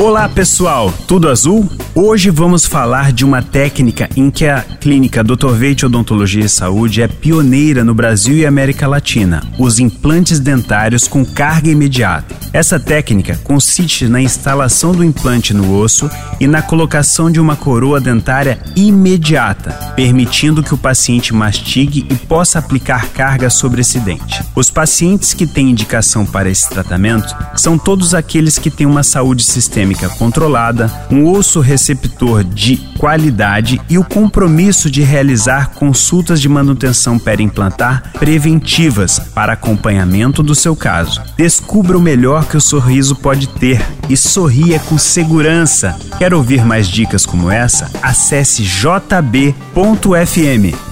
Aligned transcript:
Olá 0.00 0.28
pessoal, 0.28 0.94
tudo 1.08 1.28
azul? 1.28 1.68
Hoje 1.92 2.30
vamos 2.30 2.64
falar 2.64 3.10
de 3.10 3.24
uma 3.24 3.42
técnica 3.42 4.08
em 4.16 4.30
que 4.30 4.46
a 4.46 4.62
clínica 4.62 5.24
Dr. 5.24 5.50
Veit 5.50 5.84
Odontologia 5.84 6.44
e 6.44 6.48
Saúde 6.48 7.02
é 7.02 7.08
pioneira 7.08 7.82
no 7.82 7.92
Brasil 7.92 8.36
e 8.36 8.46
América 8.46 8.86
Latina, 8.86 9.42
os 9.58 9.80
implantes 9.80 10.38
dentários 10.38 11.08
com 11.08 11.24
carga 11.26 11.68
imediata. 11.68 12.37
Essa 12.52 12.80
técnica 12.80 13.38
consiste 13.44 14.08
na 14.08 14.20
instalação 14.20 14.92
do 14.92 15.04
implante 15.04 15.52
no 15.52 15.78
osso 15.78 16.10
e 16.40 16.46
na 16.46 16.62
colocação 16.62 17.30
de 17.30 17.40
uma 17.40 17.56
coroa 17.56 18.00
dentária 18.00 18.58
imediata, 18.74 19.70
permitindo 19.94 20.62
que 20.62 20.74
o 20.74 20.78
paciente 20.78 21.34
mastigue 21.34 22.06
e 22.08 22.14
possa 22.14 22.58
aplicar 22.58 23.08
carga 23.08 23.50
sobre 23.50 23.82
esse 23.82 24.00
dente. 24.00 24.42
Os 24.54 24.70
pacientes 24.70 25.34
que 25.34 25.46
têm 25.46 25.70
indicação 25.70 26.24
para 26.24 26.48
esse 26.48 26.68
tratamento 26.68 27.34
são 27.54 27.78
todos 27.78 28.14
aqueles 28.14 28.58
que 28.58 28.70
têm 28.70 28.86
uma 28.86 29.02
saúde 29.02 29.44
sistêmica 29.44 30.08
controlada, 30.08 30.90
um 31.10 31.26
osso 31.26 31.60
receptor 31.60 32.42
de 32.44 32.76
qualidade 32.98 33.80
e 33.88 33.98
o 33.98 34.04
compromisso 34.04 34.90
de 34.90 35.02
realizar 35.02 35.70
consultas 35.70 36.40
de 36.40 36.48
manutenção 36.48 37.18
perimplantar 37.18 38.12
preventivas 38.18 39.18
para 39.34 39.52
acompanhamento 39.52 40.42
do 40.42 40.54
seu 40.54 40.74
caso. 40.74 41.22
Descubra 41.36 41.96
o 41.96 42.00
melhor 42.00 42.37
que 42.46 42.56
o 42.56 42.60
sorriso 42.60 43.16
pode 43.16 43.48
ter 43.48 43.84
e 44.08 44.16
sorria 44.16 44.78
com 44.80 44.98
segurança. 44.98 45.96
Quer 46.18 46.34
ouvir 46.34 46.64
mais 46.64 46.88
dicas 46.88 47.24
como 47.24 47.50
essa? 47.50 47.90
Acesse 48.02 48.62
jb.fm. 48.62 49.54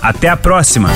Até 0.00 0.28
a 0.28 0.36
próxima! 0.36 0.90